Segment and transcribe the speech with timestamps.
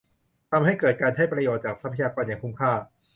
[0.51, 2.73] ทำให้เกิดการใช้ประโยชน์จากทรัพยากรอย่างคุ้มค่า